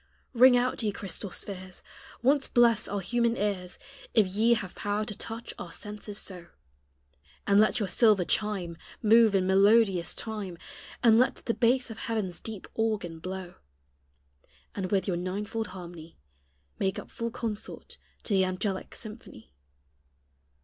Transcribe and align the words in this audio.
Ring 0.33 0.57
out, 0.57 0.81
ye 0.81 0.91
crystal 0.91 1.29
spheres! 1.29 1.83
Once 2.23 2.47
bless 2.47 2.87
our 2.87 3.01
human 3.01 3.37
ears, 3.37 3.77
If 4.15 4.25
ye 4.25 4.55
have 4.55 4.73
power 4.73 5.05
to 5.05 5.15
touch 5.15 5.53
our 5.59 5.71
senses 5.71 6.17
so; 6.17 6.47
And 7.45 7.59
let 7.59 7.77
your 7.79 7.87
silver 7.87 8.25
chime 8.25 8.77
Move 9.03 9.35
in 9.35 9.45
melodious 9.45 10.15
time, 10.15 10.57
And 11.03 11.19
let 11.19 11.45
the 11.45 11.53
bass 11.53 11.91
of 11.91 11.99
heaven's 11.99 12.39
deep 12.39 12.67
organ 12.73 13.19
blow; 13.19 13.53
And 14.73 14.89
with 14.89 15.07
your 15.07 15.17
ninefold 15.17 15.67
harmony 15.67 16.17
Make 16.79 16.97
up 16.97 17.11
full 17.11 17.29
consort 17.29 17.99
to 18.23 18.33
the 18.33 18.43
angelic 18.43 18.95
symphony. 18.95 19.53